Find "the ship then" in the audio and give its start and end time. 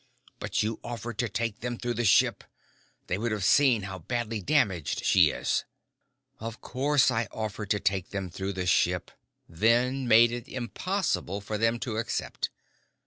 8.53-10.07